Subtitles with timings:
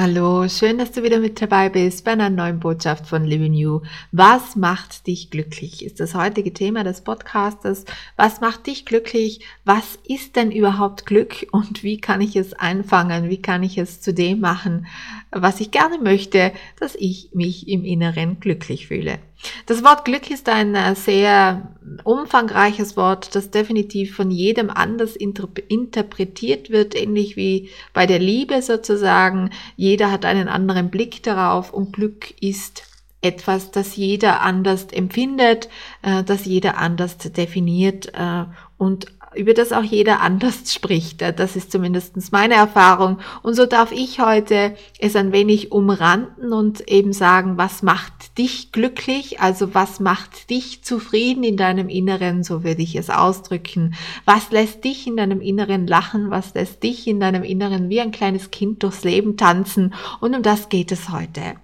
[0.00, 3.80] Hallo, schön, dass du wieder mit dabei bist bei einer neuen Botschaft von Living You.
[4.12, 5.84] Was macht dich glücklich?
[5.84, 7.84] Ist das heutige Thema des Podcastes.
[8.14, 9.40] Was macht dich glücklich?
[9.64, 13.28] Was ist denn überhaupt Glück und wie kann ich es einfangen?
[13.28, 14.86] Wie kann ich es zu dem machen,
[15.32, 19.18] was ich gerne möchte, dass ich mich im Inneren glücklich fühle?
[19.66, 21.74] Das Wort Glück ist ein äh, sehr
[22.08, 29.50] umfangreiches Wort, das definitiv von jedem anders interpretiert wird, ähnlich wie bei der Liebe sozusagen.
[29.76, 32.84] Jeder hat einen anderen Blick darauf und Glück ist
[33.20, 35.68] etwas, das jeder anders empfindet,
[36.00, 38.44] äh, das jeder anders definiert äh,
[38.78, 41.20] und über das auch jeder anders spricht.
[41.20, 43.18] Das ist zumindest meine Erfahrung.
[43.42, 48.72] Und so darf ich heute es ein wenig umranden und eben sagen, was macht dich
[48.72, 49.40] glücklich?
[49.40, 52.42] Also was macht dich zufrieden in deinem Inneren?
[52.42, 53.94] So würde ich es ausdrücken.
[54.24, 56.30] Was lässt dich in deinem Inneren lachen?
[56.30, 59.94] Was lässt dich in deinem Inneren wie ein kleines Kind durchs Leben tanzen?
[60.20, 61.56] Und um das geht es heute.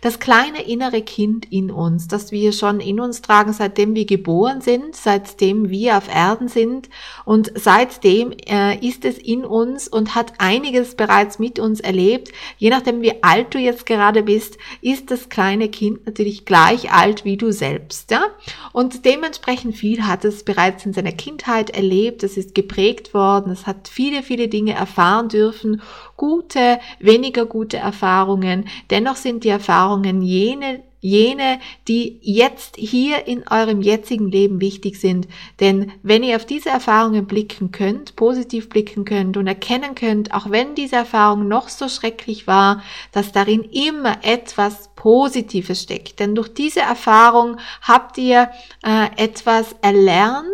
[0.00, 4.60] Das kleine innere Kind in uns, das wir schon in uns tragen, seitdem wir geboren
[4.60, 6.88] sind, seitdem wir auf Erden sind
[7.24, 12.32] und seitdem äh, ist es in uns und hat einiges bereits mit uns erlebt.
[12.58, 17.24] Je nachdem, wie alt du jetzt gerade bist, ist das kleine Kind natürlich gleich alt
[17.24, 18.10] wie du selbst.
[18.10, 18.26] Ja?
[18.72, 23.66] Und dementsprechend viel hat es bereits in seiner Kindheit erlebt, es ist geprägt worden, es
[23.66, 25.82] hat viele, viele Dinge erfahren dürfen,
[26.16, 28.68] gute, weniger gute Erfahrungen.
[28.90, 35.28] Dennoch sind die Erfahrungen jene, jene, die jetzt hier in eurem jetzigen Leben wichtig sind.
[35.60, 40.50] Denn wenn ihr auf diese Erfahrungen blicken könnt, positiv blicken könnt und erkennen könnt, auch
[40.50, 46.18] wenn diese Erfahrung noch so schrecklich war, dass darin immer etwas Positives steckt.
[46.18, 48.50] Denn durch diese Erfahrung habt ihr
[48.84, 50.46] äh, etwas erlernt,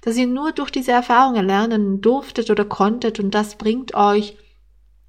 [0.00, 4.36] das ihr nur durch diese Erfahrung erlernen durftet oder konntet und das bringt euch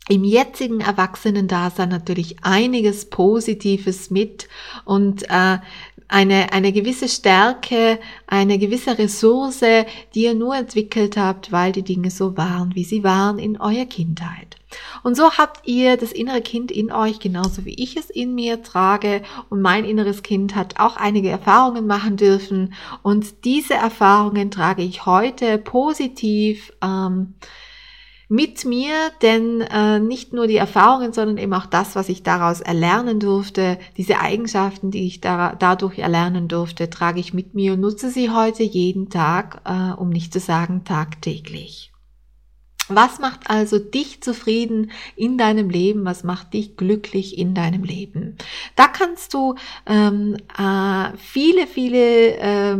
[0.07, 4.47] im jetzigen Erwachsenendasein natürlich einiges Positives mit
[4.85, 5.57] und äh,
[6.07, 9.61] eine, eine gewisse Stärke, eine gewisse Ressource,
[10.13, 13.85] die ihr nur entwickelt habt, weil die Dinge so waren, wie sie waren in eurer
[13.85, 14.55] Kindheit.
[15.03, 18.61] Und so habt ihr das innere Kind in euch, genauso wie ich es in mir
[18.61, 19.23] trage.
[19.49, 22.73] Und mein inneres Kind hat auch einige Erfahrungen machen dürfen.
[23.01, 26.73] Und diese Erfahrungen trage ich heute positiv.
[26.81, 27.35] Ähm,
[28.27, 32.61] mit mir, denn äh, nicht nur die Erfahrungen, sondern eben auch das, was ich daraus
[32.61, 37.81] erlernen durfte, diese Eigenschaften, die ich da, dadurch erlernen durfte, trage ich mit mir und
[37.81, 41.94] nutze sie heute jeden Tag, äh, um nicht zu sagen tagtäglich.
[42.87, 46.05] Was macht also dich zufrieden in deinem Leben?
[46.05, 48.37] Was macht dich glücklich in deinem Leben?
[48.75, 49.55] Da kannst du
[49.87, 52.77] ähm, äh, viele, viele äh,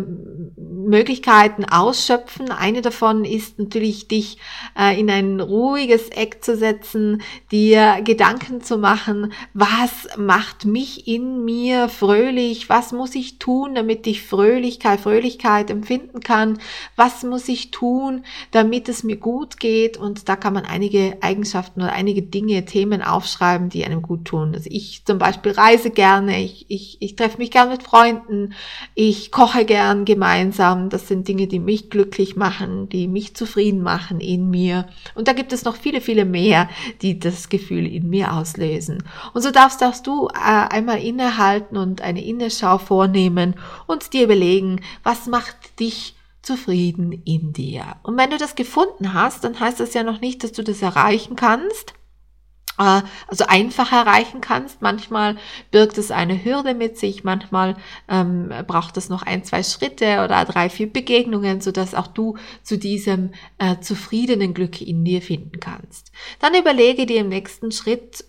[0.58, 2.52] Möglichkeiten ausschöpfen.
[2.52, 4.38] Eine davon ist natürlich, dich
[4.78, 11.44] äh, in ein ruhiges Eck zu setzen, dir Gedanken zu machen, was macht mich in
[11.44, 12.70] mir fröhlich?
[12.70, 16.60] Was muss ich tun, damit ich Fröhlichkeit, Fröhlichkeit empfinden kann?
[16.96, 19.95] Was muss ich tun, damit es mir gut geht?
[19.98, 24.54] Und da kann man einige Eigenschaften oder einige Dinge, Themen aufschreiben, die einem gut tun.
[24.54, 28.54] Also ich zum Beispiel reise gerne, ich, ich, ich treffe mich gern mit Freunden,
[28.94, 30.90] ich koche gern gemeinsam.
[30.90, 34.88] Das sind Dinge, die mich glücklich machen, die mich zufrieden machen in mir.
[35.14, 36.70] Und da gibt es noch viele, viele mehr,
[37.02, 39.04] die das Gefühl in mir auslösen.
[39.34, 43.56] Und so darfst, darfst du äh, einmal innehalten und eine Inneschau vornehmen
[43.88, 46.15] und dir überlegen, was macht dich
[46.46, 47.98] zufrieden in dir.
[48.04, 50.82] Und wenn du das gefunden hast, dann heißt das ja noch nicht, dass du das
[50.82, 51.94] erreichen kannst,
[52.78, 54.82] äh, also einfach erreichen kannst.
[54.82, 55.38] Manchmal
[55.72, 57.76] birgt es eine Hürde mit sich, manchmal
[58.08, 62.38] ähm, braucht es noch ein, zwei Schritte oder drei, vier Begegnungen, so dass auch du
[62.64, 66.12] zu diesem äh, zufriedenen Glück in dir finden kannst.
[66.40, 68.26] Dann überlege dir im nächsten Schritt,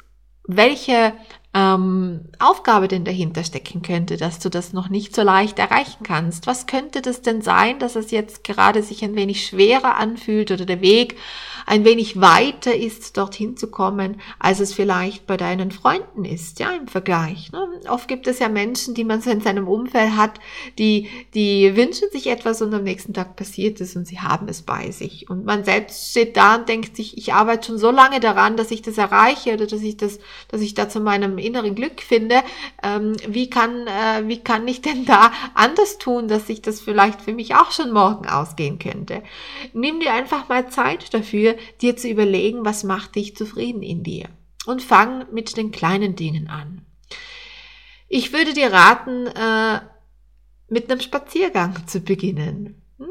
[0.48, 1.12] welche
[1.56, 6.46] ähm, Aufgabe denn dahinter stecken könnte, dass du das noch nicht so leicht erreichen kannst.
[6.46, 10.66] Was könnte das denn sein, dass es jetzt gerade sich ein wenig schwerer anfühlt oder
[10.66, 11.16] der Weg
[11.64, 16.70] ein wenig weiter ist, dorthin zu kommen, als es vielleicht bei deinen Freunden ist, ja,
[16.70, 17.50] im Vergleich.
[17.50, 17.66] Ne?
[17.88, 20.38] Oft gibt es ja Menschen, die man so in seinem Umfeld hat,
[20.78, 24.62] die, die wünschen sich etwas und am nächsten Tag passiert es und sie haben es
[24.62, 25.28] bei sich.
[25.28, 28.70] Und man selbst steht da und denkt sich, ich arbeite schon so lange daran, dass
[28.70, 32.42] ich das erreiche oder dass ich das, dass ich da zu meinem inneren Glück finde.
[32.82, 37.20] Ähm, wie kann, äh, wie kann ich denn da anders tun, dass sich das vielleicht
[37.22, 39.22] für mich auch schon morgen ausgehen könnte?
[39.72, 44.28] Nimm dir einfach mal Zeit dafür, dir zu überlegen, was macht dich zufrieden in dir.
[44.66, 46.84] Und fang mit den kleinen Dingen an.
[48.08, 49.80] Ich würde dir raten, äh,
[50.68, 52.82] mit einem Spaziergang zu beginnen.
[52.98, 53.06] Hm?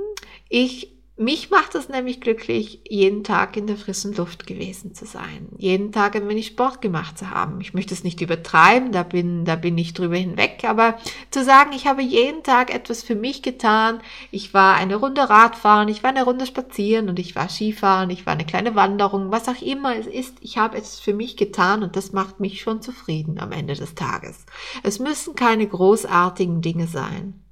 [0.49, 5.47] Ich mich macht es nämlich glücklich, jeden Tag in der frischen Luft gewesen zu sein,
[5.57, 7.61] jeden Tag ein wenig Sport gemacht zu haben.
[7.61, 10.97] Ich möchte es nicht übertreiben, da bin, da bin ich drüber hinweg, aber
[11.31, 14.01] zu sagen, ich habe jeden Tag etwas für mich getan.
[14.29, 18.25] Ich war eine Runde Radfahren, ich war eine Runde spazieren und ich war Skifahren, ich
[18.25, 20.35] war eine kleine Wanderung, was auch immer es ist.
[20.41, 23.95] Ich habe es für mich getan und das macht mich schon zufrieden am Ende des
[23.95, 24.45] Tages.
[24.83, 27.44] Es müssen keine großartigen Dinge sein.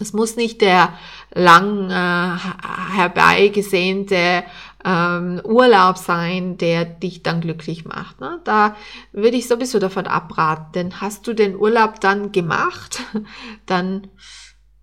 [0.00, 0.94] Es muss nicht der
[1.34, 2.36] lang äh,
[2.96, 4.44] herbeigesehnte
[4.84, 8.20] ähm, Urlaub sein, der dich dann glücklich macht.
[8.20, 8.40] Ne?
[8.44, 8.76] Da
[9.12, 13.02] würde ich sowieso davon abraten, denn hast du den Urlaub dann gemacht,
[13.66, 14.08] dann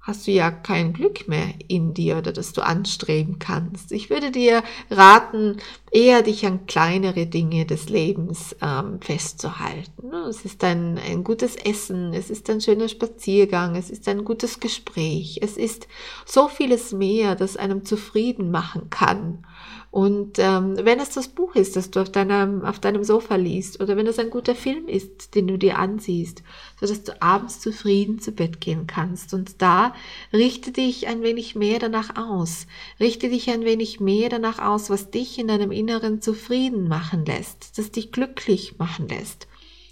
[0.07, 3.92] hast du ja kein Glück mehr in dir oder das du anstreben kannst.
[3.92, 5.57] Ich würde dir raten,
[5.92, 10.13] eher dich an kleinere Dinge des Lebens ähm, festzuhalten.
[10.30, 14.62] Es ist ein, ein gutes Essen, es ist ein schöner Spaziergang, es ist ein gutes
[14.62, 15.89] Gespräch, es ist
[16.25, 19.45] so vieles mehr, das einem zufrieden machen kann.
[19.89, 23.80] Und ähm, wenn es das Buch ist, das du auf deinem, auf deinem Sofa liest,
[23.81, 26.44] oder wenn es ein guter Film ist, den du dir ansiehst,
[26.80, 29.34] so dass du abends zufrieden zu Bett gehen kannst.
[29.34, 29.94] Und da
[30.34, 32.68] richte dich ein wenig mehr danach aus.
[33.00, 37.78] Richte dich ein wenig mehr danach aus, was dich in deinem Inneren zufrieden machen lässt,
[37.78, 39.48] das dich glücklich machen lässt.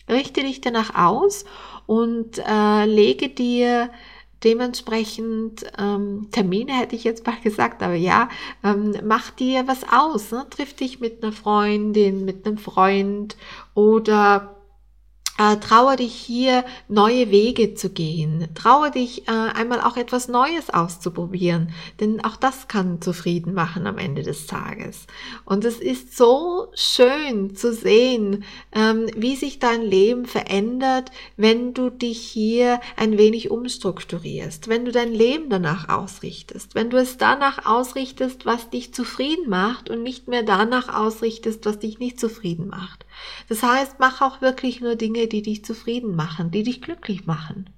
[0.08, 1.46] Richte dich danach aus
[1.88, 3.90] und äh, lege dir
[4.46, 8.30] dementsprechend ähm, Termine hätte ich jetzt mal gesagt, aber ja,
[8.64, 10.46] ähm, mach dir was aus, ne?
[10.50, 13.36] triff dich mit einer Freundin, mit einem Freund
[13.74, 14.55] oder
[15.38, 18.48] äh, traue dich hier neue Wege zu gehen.
[18.56, 23.98] Traue dich äh, einmal auch etwas Neues auszuprobieren, denn auch das kann zufrieden machen am
[23.98, 25.08] Ende des Tages.
[25.44, 31.90] Und es ist so schön zu sehen, ähm, wie sich dein Leben verändert, wenn du
[31.90, 37.66] dich hier ein wenig umstrukturierst, wenn du dein Leben danach ausrichtest, wenn du es danach
[37.66, 43.06] ausrichtest, was dich zufrieden macht und nicht mehr danach ausrichtest, was dich nicht zufrieden macht.
[43.50, 44.96] Das heißt, mach auch wirklich nur
[45.28, 47.70] Die dich zufrieden machen, die dich glücklich machen.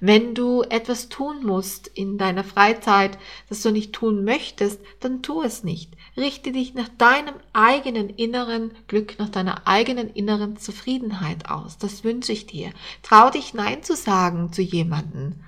[0.00, 3.18] Wenn du etwas tun musst in deiner Freizeit,
[3.48, 5.92] das du nicht tun möchtest, dann tu es nicht.
[6.16, 11.78] Richte dich nach deinem eigenen inneren Glück, nach deiner eigenen inneren Zufriedenheit aus.
[11.78, 12.70] Das wünsche ich dir.
[13.02, 15.44] Trau dich Nein zu sagen zu jemanden.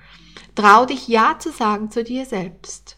[0.55, 2.97] Trau dich Ja zu sagen zu dir selbst.